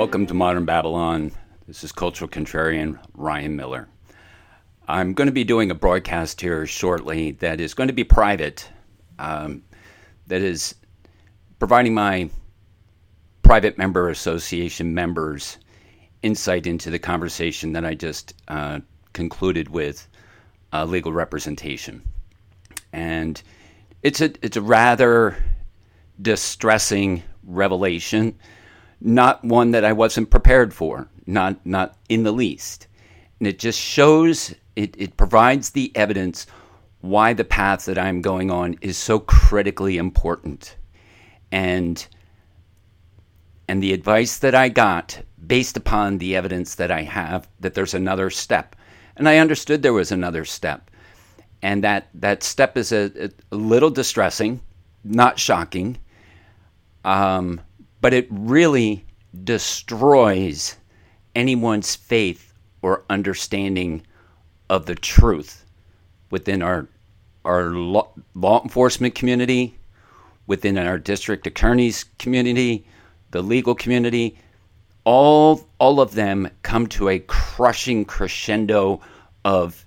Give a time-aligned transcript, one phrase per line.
[0.00, 1.30] Welcome to Modern Babylon.
[1.66, 3.86] This is Cultural Contrarian Ryan Miller.
[4.88, 8.66] I'm going to be doing a broadcast here shortly that is going to be private,
[9.18, 9.62] um,
[10.28, 10.74] that is
[11.58, 12.30] providing my
[13.42, 15.58] private member association members
[16.22, 18.80] insight into the conversation that I just uh,
[19.12, 20.08] concluded with
[20.72, 22.00] uh, legal representation.
[22.94, 23.42] And
[24.02, 25.36] it's a, it's a rather
[26.22, 28.38] distressing revelation
[29.00, 32.86] not one that I wasn't prepared for, not not in the least.
[33.38, 36.46] And it just shows it, it provides the evidence
[37.00, 40.76] why the path that I'm going on is so critically important.
[41.50, 42.06] And
[43.68, 47.94] and the advice that I got based upon the evidence that I have that there's
[47.94, 48.76] another step.
[49.16, 50.90] And I understood there was another step.
[51.62, 54.60] And that that step is a, a little distressing,
[55.04, 55.98] not shocking.
[57.04, 57.60] Um,
[58.00, 59.04] but it really
[59.44, 60.76] destroys
[61.34, 64.02] anyone's faith or understanding
[64.68, 65.64] of the truth
[66.30, 66.88] within our
[67.44, 69.74] our law, law enforcement community,
[70.46, 72.86] within our district attorneys community,
[73.30, 74.36] the legal community,
[75.04, 79.00] all all of them come to a crushing crescendo
[79.44, 79.84] of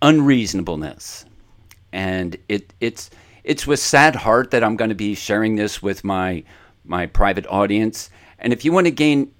[0.00, 1.24] unreasonableness.
[1.92, 3.10] And it it's
[3.44, 6.44] it's with sad heart that I'm going to be sharing this with my
[6.84, 8.10] my private audience.
[8.38, 9.32] And if you want to gain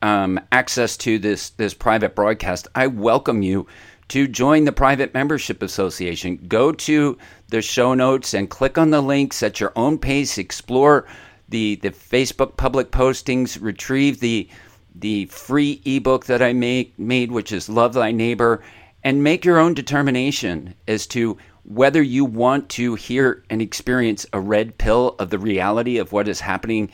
[0.00, 3.66] um, access to this this private broadcast, I welcome you
[4.08, 6.36] to join the private membership association.
[6.48, 7.16] Go to
[7.48, 10.38] the show notes and click on the links at your own pace.
[10.38, 11.06] Explore
[11.48, 13.58] the the Facebook public postings.
[13.60, 14.48] Retrieve the
[14.94, 18.62] the free ebook that I make made, which is Love Thy Neighbor,
[19.02, 24.40] and make your own determination as to whether you want to hear and experience a
[24.40, 26.90] red pill of the reality of what is happening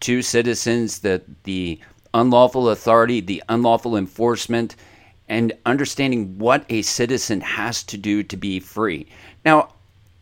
[0.00, 1.78] to citizens, that the
[2.14, 4.76] unlawful authority, the unlawful enforcement,
[5.28, 9.06] and understanding what a citizen has to do to be free.
[9.44, 9.70] Now,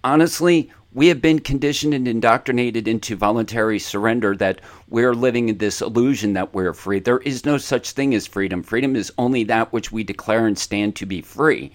[0.03, 5.83] honestly, we have been conditioned and indoctrinated into voluntary surrender that we're living in this
[5.83, 7.01] illusion that we're free.
[7.01, 8.63] There is no such thing as freedom.
[8.63, 11.73] Freedom is only that which we declare and stand to be free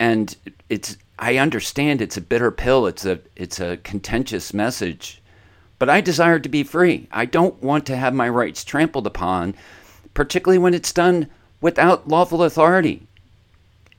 [0.00, 0.34] and
[0.70, 2.86] it's I understand it's a bitter pill.
[2.86, 5.22] It's a it's a contentious message,
[5.78, 7.06] but I desire to be free.
[7.12, 9.54] I don't want to have my rights trampled upon,
[10.14, 11.28] particularly when it's done
[11.60, 13.06] without lawful authority.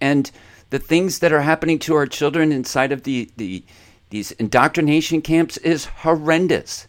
[0.01, 0.31] And
[0.72, 3.63] the things that are happening to our children inside of the, the
[4.09, 6.88] these indoctrination camps is horrendous.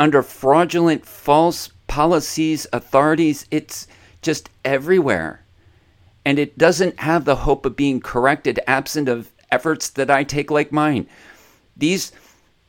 [0.00, 3.86] Under fraudulent, false policies, authorities, it's
[4.20, 5.42] just everywhere
[6.28, 10.50] and it doesn't have the hope of being corrected absent of efforts that I take
[10.50, 11.06] like mine.
[11.74, 12.12] These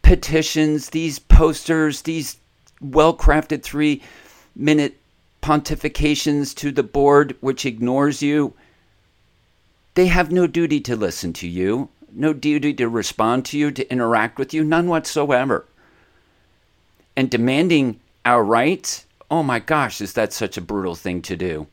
[0.01, 2.37] petitions, these posters, these
[2.79, 4.01] well crafted three
[4.55, 4.95] minute
[5.41, 8.53] pontifications to the board which ignores you,
[9.95, 13.91] they have no duty to listen to you, no duty to respond to you, to
[13.91, 15.65] interact with you, none whatsoever.
[17.17, 21.67] And demanding our rights, oh my gosh, is that such a brutal thing to do?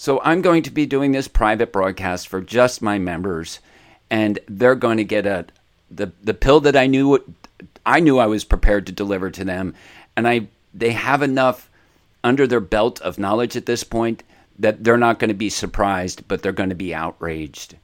[0.00, 3.60] So I'm going to be doing this private broadcast for just my members,
[4.08, 5.44] and they're going to get a
[5.90, 7.22] the the pill that I knew
[7.84, 9.74] I knew I was prepared to deliver to them,
[10.16, 11.68] and I they have enough
[12.24, 14.22] under their belt of knowledge at this point
[14.58, 17.76] that they're not going to be surprised, but they're going to be outraged,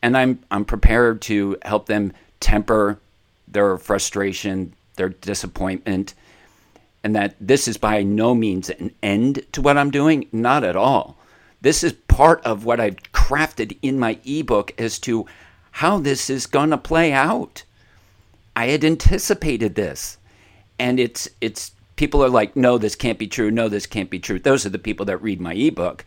[0.00, 2.98] and I'm I'm prepared to help them temper
[3.46, 6.14] their frustration, their disappointment,
[7.04, 10.74] and that this is by no means an end to what I'm doing, not at
[10.74, 11.18] all.
[11.60, 15.26] This is part of what I've crafted in my ebook as to
[15.72, 17.64] how this is going to play out.
[18.56, 20.18] I had anticipated this.
[20.78, 23.50] And it's it's people are like, "No, this can't be true.
[23.50, 26.04] No, this can't be true." Those are the people that read my ebook.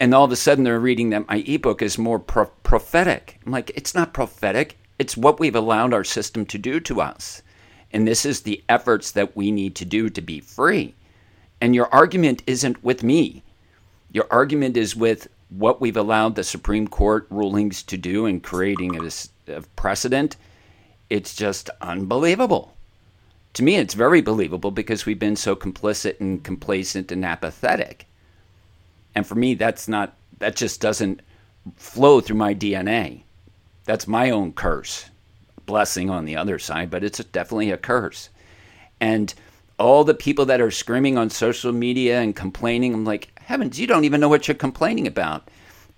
[0.00, 3.38] And all of a sudden they're reading that my ebook is more pro- prophetic.
[3.46, 4.76] I'm like, "It's not prophetic.
[4.98, 7.42] It's what we've allowed our system to do to us."
[7.92, 10.94] And this is the efforts that we need to do to be free.
[11.60, 13.44] And your argument isn't with me.
[14.12, 18.96] Your argument is with what we've allowed the Supreme Court rulings to do in creating
[18.96, 19.10] a,
[19.52, 20.36] a precedent.
[21.10, 22.74] It's just unbelievable.
[23.54, 28.06] To me, it's very believable because we've been so complicit and complacent and apathetic.
[29.14, 31.22] And for me, that's not, that just doesn't
[31.76, 33.22] flow through my DNA.
[33.84, 35.06] That's my own curse.
[35.66, 38.28] Blessing on the other side, but it's definitely a curse.
[39.00, 39.32] And
[39.78, 43.86] all the people that are screaming on social media and complaining, I'm like, heavens, you
[43.86, 45.48] don't even know what you're complaining about.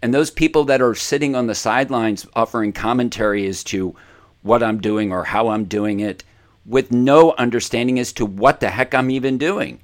[0.01, 3.97] And those people that are sitting on the sidelines offering commentary as to
[4.43, 6.23] what I'm doing or how I'm doing it,
[6.65, 9.81] with no understanding as to what the heck I'm even doing.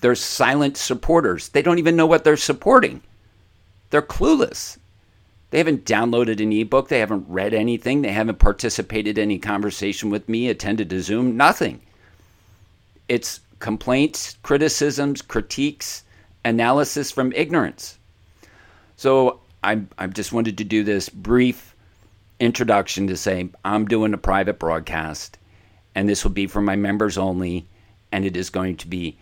[0.00, 1.48] They're silent supporters.
[1.48, 3.02] They don't even know what they're supporting.
[3.90, 4.78] They're clueless.
[5.50, 6.88] They haven't downloaded an ebook.
[6.88, 8.02] They haven't read anything.
[8.02, 11.80] They haven't participated in any conversation with me, attended a Zoom, nothing.
[13.08, 16.04] It's complaints, criticisms, critiques,
[16.44, 17.98] analysis from ignorance.
[18.96, 21.74] So I, I just wanted to do this brief
[22.38, 25.38] introduction to say I'm doing a private broadcast,
[25.94, 27.66] and this will be for my members only,
[28.12, 29.16] and it is going to be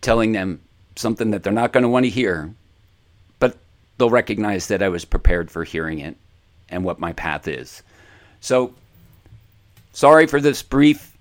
[0.00, 0.60] telling them
[0.96, 2.52] something that they're not going to want to hear,
[3.38, 3.56] but
[3.96, 6.16] they'll recognize that I was prepared for hearing it
[6.68, 7.82] and what my path is.
[8.40, 8.74] So,
[9.92, 11.16] sorry for this brief,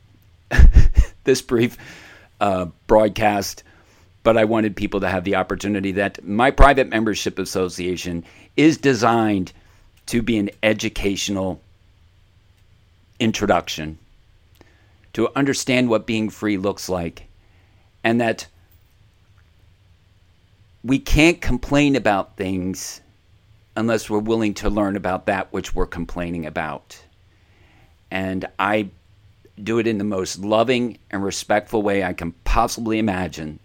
[1.24, 1.78] this brief
[2.42, 3.64] uh, broadcast,
[4.24, 8.24] but I wanted people to have the opportunity that my private membership association
[8.56, 9.52] is designed
[10.08, 11.62] to be an educational
[13.20, 13.98] introduction
[15.14, 17.28] to understand what being free looks like
[18.04, 18.48] and that
[20.84, 23.02] we can't complain about things
[23.76, 27.02] unless we're willing to learn about that which we're complaining about.
[28.12, 28.90] And I
[29.62, 33.60] do it in the most loving and respectful way I can possibly imagine.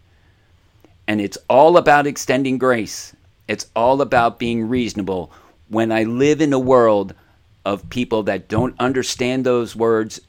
[1.09, 3.17] And it's all about extending grace.
[3.49, 5.33] It's all about being reasonable.
[5.69, 7.15] When I live in a world
[7.65, 10.21] of people that don't understand those words,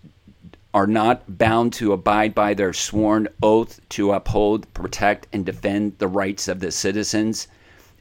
[0.73, 6.07] are not bound to abide by their sworn oath to uphold, protect, and defend the
[6.07, 7.47] rights of the citizens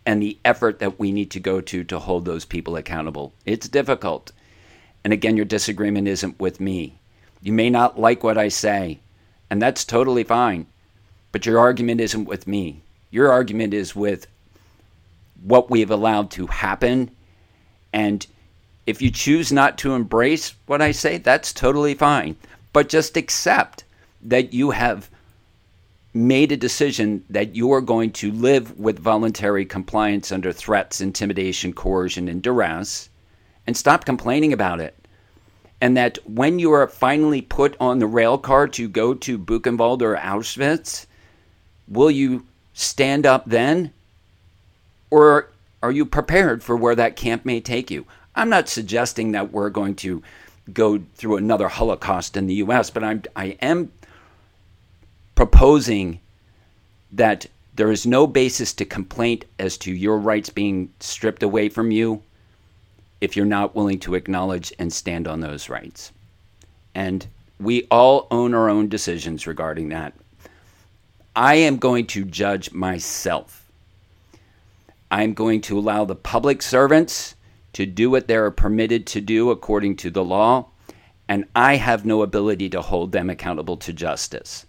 [0.04, 3.32] and the effort that we need to go to to hold those people accountable.
[3.46, 4.32] It's difficult.
[5.02, 6.98] And again, your disagreement isn't with me.
[7.40, 9.00] You may not like what I say,
[9.48, 10.66] and that's totally fine.
[11.38, 12.82] But your argument isn't with me.
[13.11, 14.26] Your argument is with
[15.43, 17.11] what we've allowed to happen.
[17.93, 18.26] And
[18.87, 22.37] if you choose not to embrace what I say, that's totally fine
[22.79, 23.82] but just accept
[24.23, 25.11] that you have
[26.14, 31.73] made a decision that you are going to live with voluntary compliance under threats, intimidation,
[31.73, 33.08] coercion, and duress,
[33.67, 34.94] and stop complaining about it.
[35.81, 40.00] And that when you are finally put on the rail car to go to Buchenwald
[40.00, 41.06] or Auschwitz,
[41.88, 43.93] will you stand up then?
[45.11, 45.49] Or
[45.82, 48.06] are you prepared for where that camp may take you?
[48.35, 50.23] I'm not suggesting that we're going to
[50.73, 53.90] go through another Holocaust in the U.S., but I'm, I am
[55.35, 56.20] proposing
[57.12, 61.91] that there is no basis to complaint as to your rights being stripped away from
[61.91, 62.23] you
[63.20, 66.12] if you're not willing to acknowledge and stand on those rights.
[66.94, 67.26] And
[67.61, 70.12] we all own our own decisions regarding that.
[71.38, 73.70] I am going to judge myself.
[75.08, 77.37] I'm going to allow the public servants
[77.75, 80.67] to do what they are permitted to do according to the law,
[81.29, 84.67] and I have no ability to hold them accountable to justice.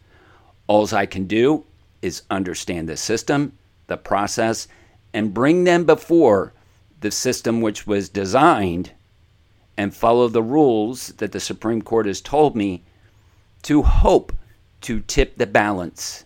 [0.68, 1.66] All I can do
[2.04, 3.54] is understand the system,
[3.88, 4.68] the process,
[5.12, 6.54] and bring them before
[7.01, 8.92] the system which was designed
[9.75, 12.83] and follow the rules that the Supreme Court has told me
[13.63, 14.31] to hope
[14.81, 16.25] to tip the balance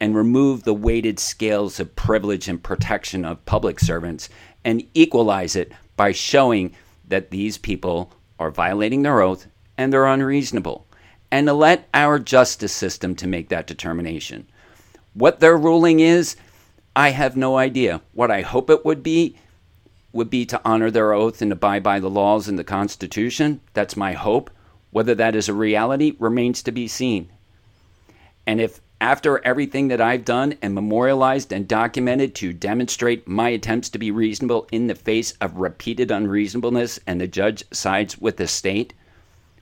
[0.00, 4.28] and remove the weighted scales of privilege and protection of public servants
[4.64, 6.74] and equalize it by showing
[7.06, 10.86] that these people are violating their oath and they're unreasonable,
[11.30, 14.46] and to let our justice system to make that determination.
[15.14, 16.36] What their ruling is,
[16.94, 18.00] I have no idea.
[18.12, 19.36] What I hope it would be
[20.12, 23.60] would be to honor their oath and abide by the laws and the Constitution.
[23.74, 24.50] That's my hope.
[24.90, 27.30] Whether that is a reality remains to be seen.
[28.46, 33.88] And if after everything that I've done and memorialized and documented to demonstrate my attempts
[33.90, 38.46] to be reasonable in the face of repeated unreasonableness and the judge sides with the
[38.46, 38.92] state,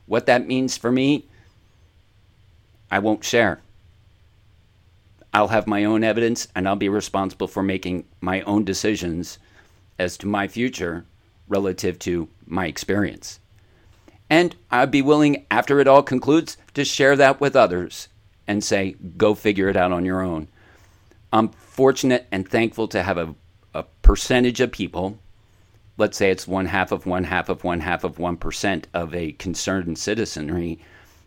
[0.06, 1.26] what that means for me,
[2.90, 3.60] I won't share.
[5.32, 9.38] I'll have my own evidence and I'll be responsible for making my own decisions
[9.98, 11.04] as to my future
[11.46, 13.38] relative to my experience.
[14.30, 18.08] And I'd be willing, after it all concludes, to share that with others
[18.48, 20.48] and say, go figure it out on your own.
[21.32, 23.34] I'm fortunate and thankful to have a,
[23.74, 25.18] a percentage of people,
[25.98, 29.32] let's say it's one half of one half of one half of 1% of a
[29.32, 30.80] concerned citizenry,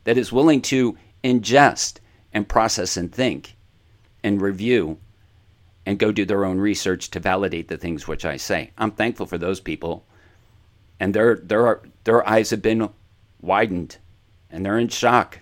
[0.04, 1.98] that is willing to ingest
[2.34, 3.56] and process and think
[4.24, 4.98] and review
[5.86, 8.72] and go do their own research to validate the things which I say.
[8.78, 10.06] I'm thankful for those people.
[11.00, 12.90] And their, their, their eyes have been
[13.42, 13.98] widened
[14.50, 15.40] and they're in shock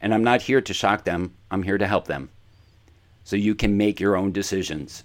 [0.00, 2.30] and I'm not here to shock them, I'm here to help them.
[3.24, 5.04] So you can make your own decisions.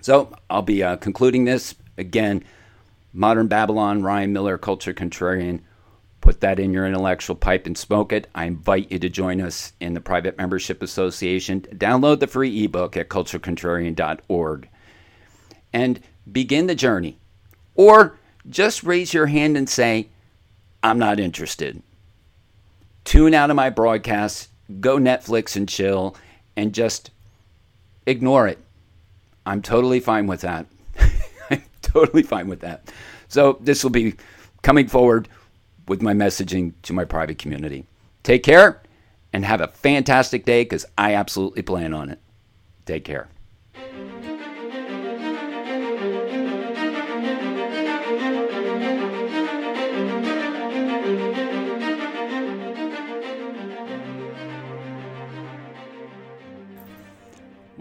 [0.00, 2.44] So I'll be uh, concluding this again.
[3.12, 5.60] Modern Babylon, Ryan Miller, Culture Contrarian,
[6.20, 8.28] put that in your intellectual pipe and smoke it.
[8.34, 11.60] I invite you to join us in the Private Membership Association.
[11.60, 14.68] Download the free ebook at culturecontrarian.org
[15.72, 16.00] and
[16.30, 17.18] begin the journey.
[17.74, 20.08] Or just raise your hand and say,
[20.82, 21.82] I'm not interested.
[23.04, 24.48] Tune out of my broadcasts,
[24.80, 26.16] go Netflix and chill,
[26.56, 27.10] and just
[28.06, 28.58] ignore it.
[29.44, 30.66] I'm totally fine with that.
[31.50, 32.92] I'm totally fine with that.
[33.28, 34.14] So, this will be
[34.62, 35.28] coming forward
[35.88, 37.84] with my messaging to my private community.
[38.22, 38.82] Take care
[39.32, 42.20] and have a fantastic day because I absolutely plan on it.
[42.86, 43.28] Take care.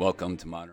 [0.02, 0.70] Welcome to Modern.